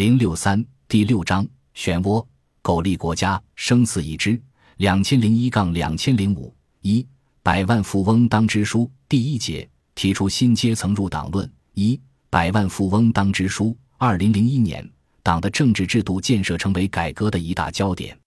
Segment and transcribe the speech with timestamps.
[0.00, 1.46] 零六三第六章
[1.76, 2.26] 漩涡，
[2.62, 4.40] 苟利国家生死已知。
[4.78, 7.06] 两千零一杠两千零五一
[7.42, 12.00] 百万富翁当支书第一节提出新阶层入党论一
[12.30, 13.76] 百万富翁当支书。
[13.98, 14.90] 二零零一年，
[15.22, 18.18] 党的政治制度建设成为改革的一大焦点。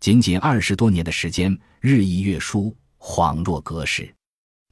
[0.00, 4.12] 仅仅二十多年的时间，日益越疏，恍若隔世。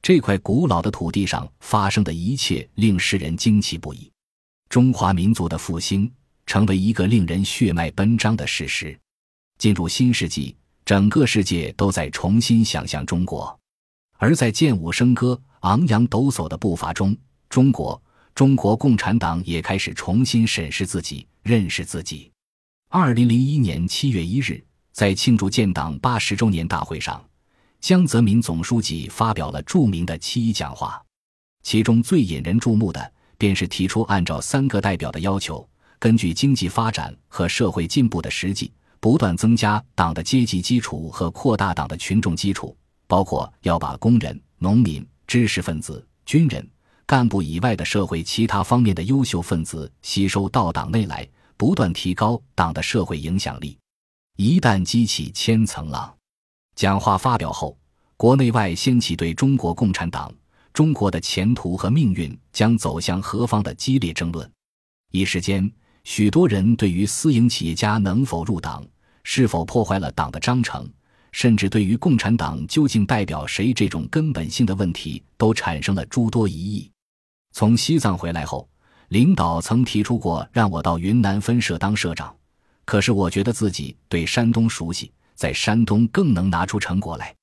[0.01, 4.11] 这块古老的土地上发生的一切，令世人惊奇不已。
[4.67, 6.11] 中华民族的复兴。
[6.51, 8.99] 成为一个令人血脉奔张的事实。
[9.57, 13.57] 进入新世纪，整个世界都在重新想象中国，
[14.17, 17.15] 而在剑舞笙歌、昂扬抖擞的步伐中，
[17.47, 18.03] 中国
[18.35, 22.29] 中国共产党也开始重新审视自己、认识自己。
[22.89, 27.23] 二零零一年七月一日，在庆祝建党八十周年大会上，
[27.79, 31.01] 江泽民总书记发表了著名的七一讲话，
[31.63, 35.65] 其中最引人注目的，便是提出按照三个代表的要求。
[36.01, 46.67] 根据经济发展和社会进步的实际，不断增加党的阶级基础和扩大党的群众基础，包括要把工人、农民、知识分子、军人、
[47.05, 53.77] 干部以外的社会其他方面的优秀分子吸收到党内来，不断提高党的社会影响力。
[54.37, 56.11] 一旦激起千层浪，
[56.75, 57.77] 讲话发表后，
[58.17, 60.33] 国内外掀起对中国共产党、
[60.73, 64.51] 中国的前途和命运将走向何方的激烈争论。
[65.11, 65.71] 一时间。
[66.03, 68.85] 许多人对于私营企业家能否入党、
[69.23, 70.89] 是否破坏了党的章程，
[71.31, 76.89] 甚至对于共产党究竟代表谁这种根本性的问题，都产生了诸多疑义。
[77.53, 78.67] 从西藏回来后，
[79.09, 82.35] 领导曾提出过让我到云南分社当社长，
[82.85, 87.33] 可是我觉得自己对山东熟悉，在山东更能拿出成果来。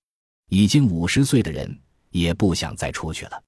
[0.51, 1.79] 已经五十岁的人
[2.11, 3.42] 也不想再出去了，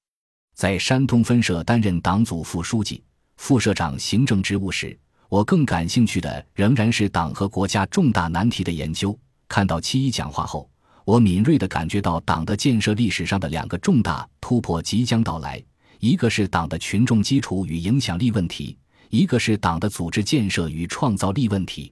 [0.55, 3.03] 在山东分社担任党组副书记。
[3.41, 4.95] 副社长行政职务时，
[5.27, 9.17] 我更感兴趣的仍然是党和国家重大难题的研究。
[9.47, 10.69] 看到七一讲话后，
[11.05, 15.59] 我敏锐地感觉到党的建设历史上的两个重大突破即将到来：
[15.99, 18.77] 一个是党的群众基础与影响力问题，
[19.09, 21.91] 一个是党的组织建设与创造力问题。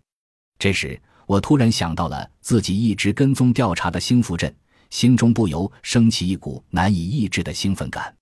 [0.60, 4.56] 这时，我突然想到了自己一直跟踪调查的兴福镇，
[4.92, 8.16] 心中不由升起一股难以抑制的兴奋感。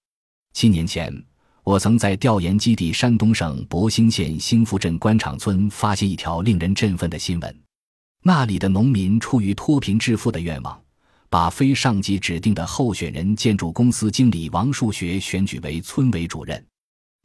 [0.54, 1.14] 七年前。
[1.68, 7.62] 我曾在调研基地山东省博兴县兴福镇官场村发现一条令人振奋的新闻：
[8.24, 10.82] 那里的农民出于脱贫致富的愿望，
[11.30, 16.66] 把非上级指定的候选人建筑公司经理王树学选举为村委主任。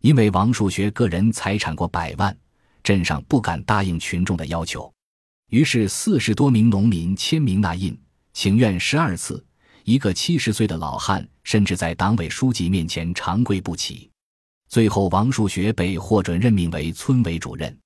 [0.00, 2.36] 因为王树学个人财产过百万，
[2.82, 4.92] 镇上不敢答应群众的要求，
[5.50, 7.97] 于是四十多名农民签名捺印，
[8.32, 9.47] 请愿十二次。
[9.84, 14.10] 一个七十岁的老汉甚至在党委书记面前长跪不起。
[14.72, 17.78] 最后，王树学被获准任命为村委主任。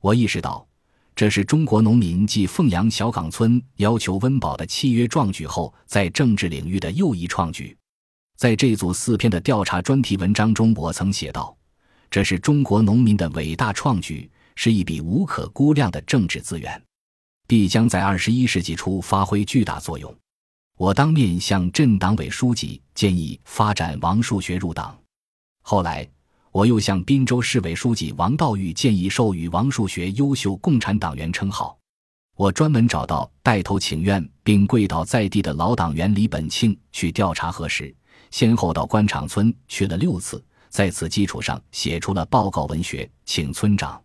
[0.00, 0.66] 我意识到，
[1.14, 7.78] 这是中国农民继凤阳小岗村要求温饱的契约壮举后，在政治领域的又一创举。
[8.36, 11.56] 在这组四篇的调查专题文章中，我曾写道
[12.10, 16.82] ：“这是中国农民的伟大创举，是一笔无可估量的政治资源，
[17.46, 20.12] 必将在二十一世纪初发挥巨大作用。”
[20.78, 24.98] 我当面向镇党委书记建议发展王树学入党。
[25.62, 26.04] 后来。
[26.54, 31.76] 我又向滨州市委书记王道玉建议授予王树学优秀共产党员称号。
[32.36, 37.92] 我专门找到带头请愿并跪倒在地的老党员李本庆去调查核实，
[38.30, 44.00] 先后到官场村去了六次，在此基础上写出了报告文学，请村长。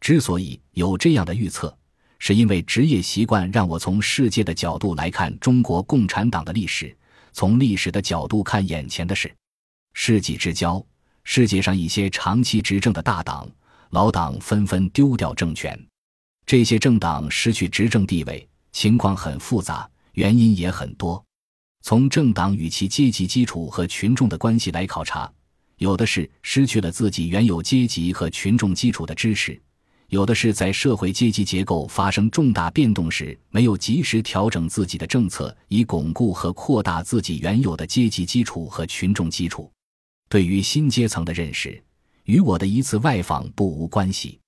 [0.00, 1.76] 之所以有这样的预测，
[2.18, 6.96] 是因为职业习惯让我从世界的角度来看中国共产党的历史，
[7.34, 9.30] 从历史的角度看眼前的事。
[9.92, 10.82] 世纪之交。
[11.24, 13.48] 世界上一些长期执政的大党、
[13.90, 15.78] 老党纷纷丢掉政权，
[16.44, 21.22] 这些政党失去执政地位，情况很复杂，原因也很多。
[21.82, 25.30] 从政党与其阶级基础和群众的关系来考察，
[25.78, 29.60] 有的是失去了自己原有阶级和群众基础的支持，
[30.08, 39.70] 有的是在社会阶级结构发生重大变动时没有及时调整自己的政策，以巩固和扩大自己原有的阶级基础和群众基础。
[40.32, 41.78] 对于新阶层的认识，
[42.24, 44.40] 与我的一次外访不无关系。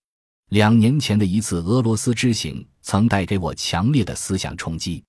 [0.48, 5.04] 两年前的一次俄罗斯之行，曾带给我强烈的思想冲击。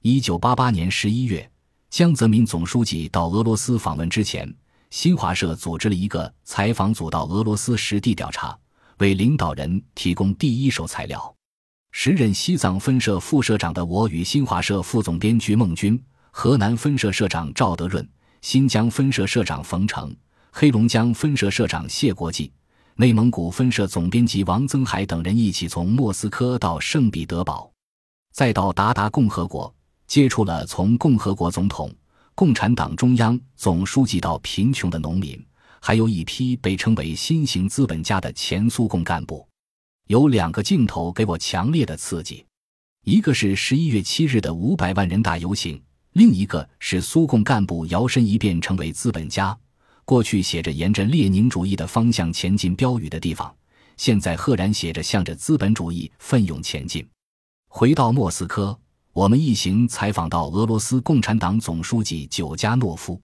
[0.00, 1.46] 一九八八年十一月，
[1.90, 4.50] 江泽民总书记到俄罗斯访问之前，
[4.88, 8.58] 新华社组织了一个采访组到俄罗斯实地调查，
[9.00, 11.36] 为领导人提供第一手材料。
[11.92, 18.08] 时任西藏分社副社长的我与新华社副总编剧孟军、河南分社社长赵德润。
[18.44, 20.14] 新疆分社社长冯成、
[20.52, 22.52] 黑龙江分社社长谢国际、
[22.96, 27.72] 内蒙古分社总编辑王增海等人一起从莫斯科到圣彼得堡，
[28.34, 29.74] 再到达达共和国，
[30.06, 31.90] 接触了从共和国总统、
[32.34, 35.42] 共产党中央总书记到贫穷的农民，
[35.80, 39.48] 还有一批被称为新型资本家的前苏共干部。
[40.08, 42.44] 有两个镜头给我强烈的刺激，
[43.06, 45.82] 一个是十一月七日的五百万人大游行，
[46.14, 49.56] 另一个是苏共干部摇身一变成为资本家。
[50.04, 53.52] 过去写着沿着列宁主义的方向前进标语的地方，
[53.96, 57.04] 现在赫然写着向着资本主义奋勇前进。
[57.68, 58.78] 回到莫斯科，
[59.12, 63.20] 我们一行采访到俄罗斯共产党总书记久加诺夫。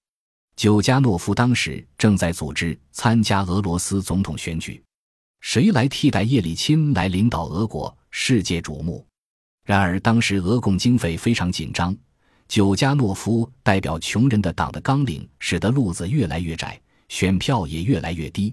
[0.56, 4.82] 久加诺夫当时正在组织参加俄罗斯总统选举，
[5.40, 9.06] 谁来替代叶利钦来领导俄国，世界瞩目。
[9.64, 11.96] 然而当时俄共经费非常紧张。
[12.50, 18.52] 久加诺夫代表穷人的党的纲领，使得路子越来越窄，选票也越来越低。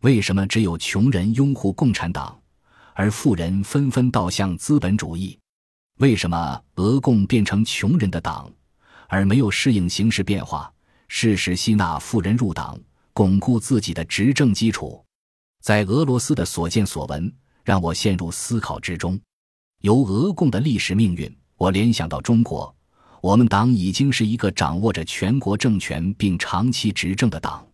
[0.00, 2.36] 为什么只有穷人拥护共产党，
[2.94, 5.38] 而富人纷纷倒向资本主义？
[6.00, 8.52] 为什么俄共变成穷人的党，
[9.06, 10.68] 而没有适应形势变化，
[11.06, 12.76] 适时吸纳富人入党，
[13.12, 15.00] 巩固自己的执政基础？
[15.62, 17.32] 在俄罗斯的所见所闻，
[17.62, 19.16] 让我陷入思考之中。
[19.82, 22.74] 由俄共的历史命运，我联想到中国。
[23.20, 27.66] 我们党已经是一个掌握着全国政权并长期执政的党。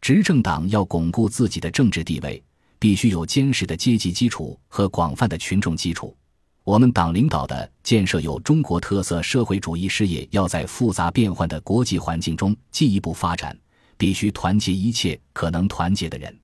[0.00, 2.42] 执政党要巩固自己的政治地位，
[2.78, 6.16] 必须有坚实的阶级基础和广泛的群众基础。
[6.64, 13.58] 我们党领导的建设有中国特色社会主义事业，要在复杂变幻的国际环境中进一步发展，
[13.96, 16.38] 必须团结一切可能团结的人，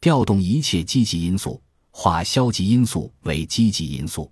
[0.00, 1.60] 调动一切积极因素，
[1.90, 4.30] 化消极因素为积极因素。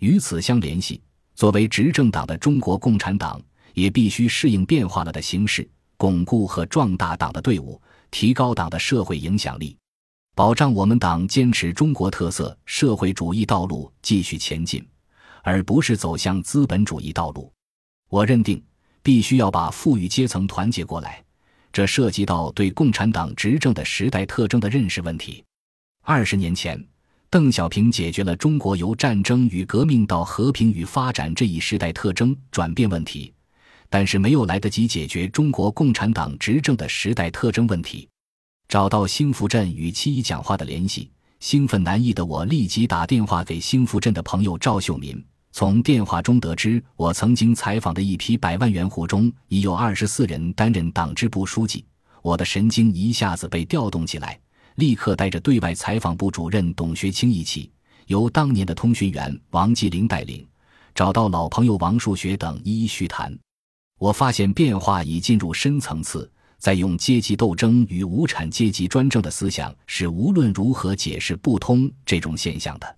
[0.00, 1.00] 与此相联系。
[1.36, 3.38] 作为执政党的中国共产党，
[3.74, 5.68] 也必须适应变化了的形势，
[5.98, 7.80] 巩固和壮大党的队伍，
[8.10, 9.76] 提高党的社会影响力，
[10.34, 14.82] 保障我们党坚持中国特色社会主义道路继续前进，
[15.42, 17.52] 而不是走向资本主义道路。
[18.08, 18.64] 我认定，
[19.02, 21.22] 必须要把富裕阶层团结过来，
[21.70, 25.44] 这涉及到对共产党执政的时代特征的认识问题。
[26.02, 26.82] 二十年前。
[27.36, 33.30] 邓小平解决了中国由战争与革命到和平与发展这一时代特征转变问题，
[33.90, 38.08] 但是没有来得及解决中国共产党执政的时代特征问题。
[38.68, 45.22] 找到兴福镇与七一讲话的联系，兴奋难抑的我立即打电话给兴福镇的朋友赵秀民。
[45.52, 51.84] 从电话中得知，我曾经采访的一批百万元户中已有二十四人担任党支部书记，
[52.22, 54.40] 我的神经一下子被调动起来。
[54.76, 57.70] 立刻带着对外采访部主任董学清一起，
[58.06, 60.46] 由当年的通讯员王继林带领，
[60.94, 63.36] 找到老朋友王树学等一一叙谈。
[63.98, 72.96] 我发现变化已进入深层次，在用阶级斗争与无产阶级专政的思想是无论如何解释不通这种现象的。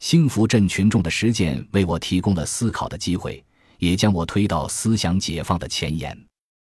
[0.00, 3.44] 兴福镇群众的实践为我提供了思考的机会，
[3.78, 6.18] 也将我推到思想解放的前沿。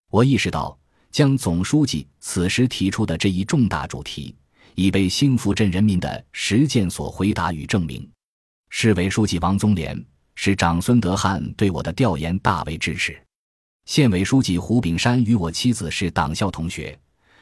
[0.10, 0.78] 我意识到。
[1.18, 4.36] 将总书记此时提出的这一重大主题，
[4.76, 8.08] 已被兴福镇人民的实践所回答与证明。
[8.70, 10.00] 市委书记王宗廉、
[10.36, 13.20] 市长孙德汉对我的调研大为支持。
[13.86, 16.96] 县委书记胡炳山与我妻子是党校同学，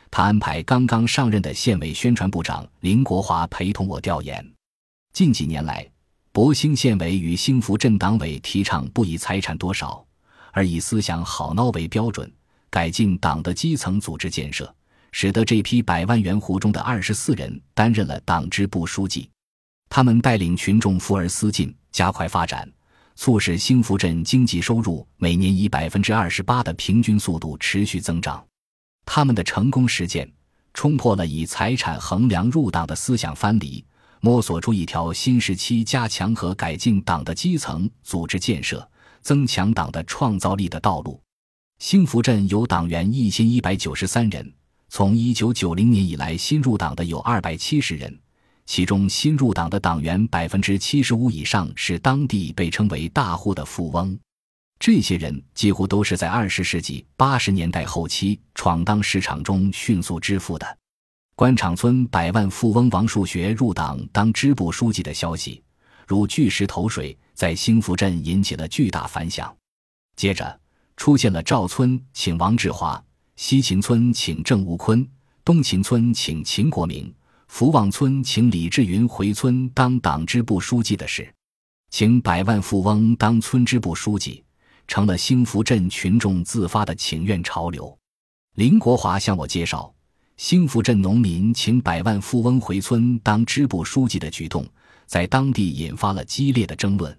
[0.10, 4.54] 他安排刚刚上任的县委宣传部长林国华陪同我调研。
[5.12, 5.86] 近几年来，
[6.32, 10.02] 博兴县委与兴福镇党委提倡不以财产多少，
[10.54, 12.32] 而以思想好孬为标准。
[12.76, 14.76] 改进党的基层组织建设，
[15.14, 19.30] 使得这批百万元户中的二十四人担任了党支部书记。
[19.88, 22.70] 他们带领群众富而思进，加快发展，
[23.16, 28.46] 促使兴福镇经济收入每年以百分之二十八的平均速度持续增长。
[29.06, 30.30] 他们的成功实践，
[30.74, 33.86] 冲破了以财产衡量入党的思想藩篱，
[34.20, 38.86] 摸索出一条新时期加强和改进党的基层组织建设、
[39.22, 41.22] 增强党的创造力的道路。
[41.80, 44.54] 兴福镇有党员一千一百九十三人，
[44.88, 48.18] 从一九九零年以来新入党的有二百七十人，
[48.66, 54.18] 其中新入党的党员百分之七十五以上是当地被称为大户的富翁，
[54.80, 60.78] 这些人几乎都是在二十世纪八十年代后期闯荡市场中迅速致富的。
[61.36, 65.62] 官场村百万富翁王树学入党当支部书记的消息，
[66.08, 69.54] 如巨石投水，在兴福镇引起了巨大反响。
[70.16, 70.60] 接着。
[70.98, 73.04] 出现了赵村请王志华，
[73.36, 75.08] 西秦村请郑吴坤，
[75.44, 77.14] 东秦村请秦国明，
[77.48, 81.32] 福旺村请李志云回村当党支部书记的事，
[81.92, 84.44] 请百万富翁当村支部书记，
[84.88, 87.98] 成了兴福镇群众自发的请愿潮流。
[88.56, 89.94] 林国华向我介绍，
[90.38, 94.66] 兴福镇农民请百万富翁回村当支部书记的举动，
[95.06, 97.18] 在当地引发了激烈的争论。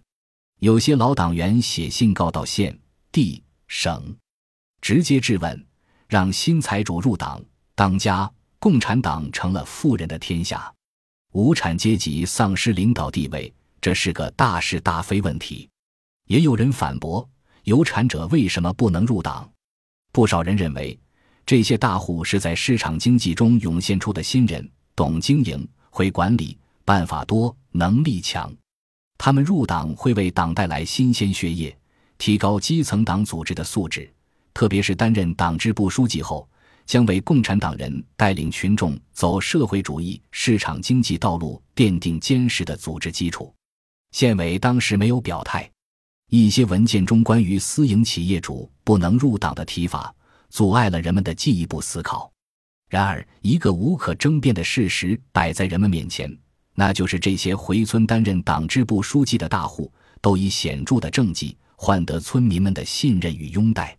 [0.60, 2.78] 有些老党员写信告到县、
[3.12, 4.16] 地、省，
[4.80, 5.66] 直接质问：
[6.08, 7.42] 让新财主入党
[7.74, 10.72] 当家，共产党成了富人的天下，
[11.32, 15.68] 无产阶级丧失领导地位，这是个大是大非问题。
[16.26, 17.28] 也有人反驳：
[17.64, 19.48] 有产者为什么不能入党？
[20.12, 20.98] 不少人认为。
[21.44, 28.52] 这些大户是在市场经济中涌现出的新人，懂经营，会管理，办法多，能力强。
[29.16, 31.78] 他们入党会为党带来新鲜血液，
[32.18, 34.12] 提高基层党组织的素质。
[34.54, 36.48] 特别是担任党支部书记后，
[36.86, 43.52] 将为共产党人带领群众走社会主义市场经济道路奠定坚实的组织基础。
[44.12, 45.70] 县委当时没有表态，
[46.30, 50.14] 一些文件中关于私营企业主不能入党的提法。
[50.48, 52.32] 阻碍了人们的进一步思考。
[52.88, 56.34] 然而，一个无可争辩的事实摆在人们面前，
[56.74, 63.96] 那就是这些回村担任党支部书记的大户，都以显著的政绩换得村民们的信任与拥戴。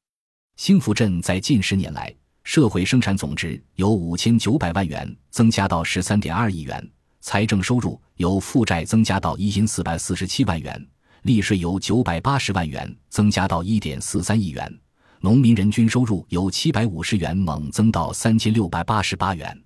[0.58, 6.92] 兴福镇在近十年来，社会生产总值由五千九百万元增加到十三点二亿元，
[7.22, 10.88] 财政收入由负债增加到一千四百四十七万元，
[11.22, 14.80] 利税由九百八十万元增加到一点四三亿元。
[15.22, 19.64] 农民人均收入由七百五十元猛增到三千六百八十八元，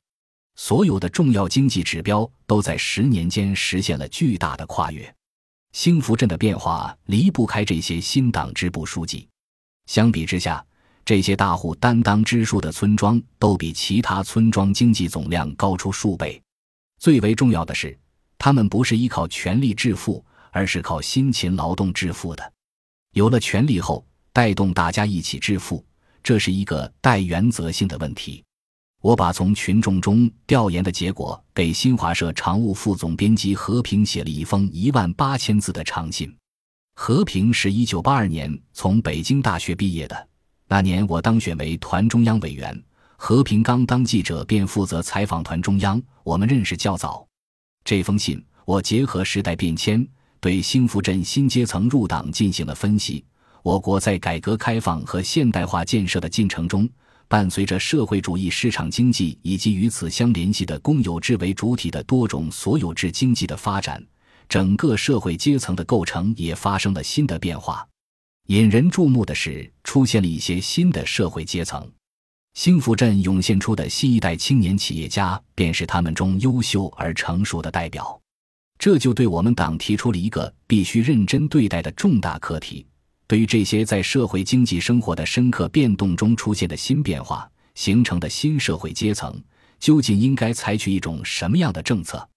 [0.55, 5.13] 所有的重要经济指标都在十年间实现了巨大的跨越。
[5.73, 9.27] 兴福镇的变化离不开这些新党支部书记。
[9.85, 10.63] 相比之下，
[11.05, 16.41] 这些大户担当支书的村庄都比其他村庄经济总量高出数倍。
[16.99, 17.97] 最为重要的是，
[18.37, 22.53] 他们不是依靠权力致富，而是靠辛勤劳动致富的。
[23.13, 25.83] 有了权力后，带动大家一起致富，
[26.21, 28.43] 这是一个带原则性的问题。
[29.01, 36.31] 我把从群众中调研的结果给新华社常务副总编辑和平写了一封一万八千字的长信。
[36.93, 40.27] 和平是一九八二年从北京大学毕业的，
[40.67, 42.79] 那年我当选为团中央委员，
[43.17, 47.25] 和平刚当记者便负责采访团中央，我们认识较早。
[47.83, 50.07] 这封信我结合时代变迁，
[50.39, 53.25] 对兴福镇新阶层入党进行了分析。
[53.63, 56.87] 我国在改革开放和现代化建设的进程中，
[57.31, 64.05] 伴随着社会主义市场经济以及与此相联系的公有制为主体的多种所有制经济的发展，
[64.49, 67.87] 整个社会阶层的构成也发生了新的变化。
[68.47, 71.89] 引人注目的是，出现了一些新的社会阶层。
[72.53, 78.19] 兴福镇涌现出的新一代青年企业家，便是他们中优秀而成熟的代表。
[78.77, 82.85] 这就对我们党提出了一个必须认真对待的重大课题。
[83.31, 89.41] 对于这些在社会经济生活的深刻变动中出现的新变化形成的新社会阶层，
[89.79, 92.27] 究竟应该采取一种什么样的政策？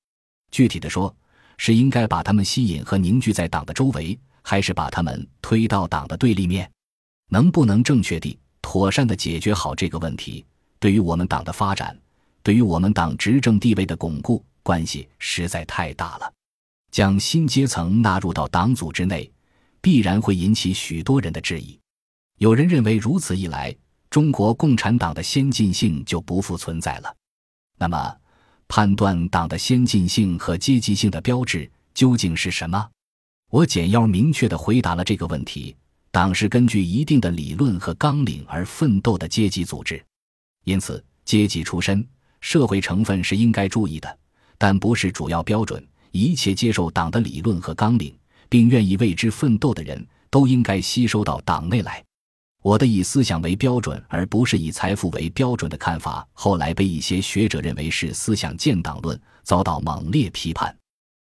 [0.52, 1.12] 具体的说，
[1.56, 6.70] 是应该把他们吸引和凝聚在党的周围，还是把他们推到党的对立面？
[7.28, 10.46] 能不能正确地、妥善地解决好这个问题，
[10.78, 11.98] 对于我们党的发展，
[12.44, 16.32] 对于我们党执政地位的巩固，关系实在太大了。
[16.92, 19.28] 将新阶层纳入到党组织内。
[19.84, 21.78] 必然会引起许多人的质疑。
[22.38, 23.76] 有人认为，如此一来，
[24.08, 27.14] 中国共产党的先进性就不复存在了。
[27.76, 28.16] 那么，
[28.66, 32.88] 判断党的先进性和阶级性的标志究竟是什么？
[33.50, 35.76] 我简要明确地回答了这个问题：
[36.10, 40.02] 党是根据一定的理论和纲领而奋斗的阶级组织，
[40.64, 42.02] 因此，阶级出身、
[42.40, 44.18] 社会成分是应该注意的，
[44.56, 45.86] 但不是主要标准。
[46.10, 48.16] 一切接受党的理论和纲领。
[48.54, 52.00] 并愿意为之奋斗的人都应该吸收到党内来。
[52.62, 60.72] 我的以思想为标准，而不是以财富为标准的看法，后来被一些学者认为是思想建党论，遭到猛烈批判。